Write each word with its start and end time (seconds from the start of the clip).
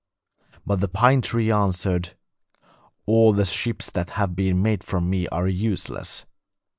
But 0.65 0.77
the 0.79 0.87
pine 0.87 1.21
tree 1.21 1.51
answered: 1.51 2.15
'All 3.05 3.33
the 3.33 3.45
ships 3.45 3.91
that 3.91 4.09
have 4.17 4.35
been 4.35 4.59
made 4.59 4.83
from 4.83 5.07
me 5.11 5.27
are 5.27 5.47
useless. 5.47 6.25